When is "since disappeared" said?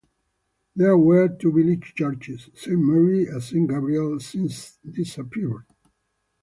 4.19-5.67